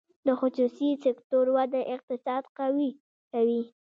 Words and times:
د 0.25 0.27
خصوصي 0.39 0.89
سکتور 1.05 1.45
وده 1.55 1.81
اقتصاد 1.95 2.43
قوي 2.57 2.89
کوي 3.31 3.61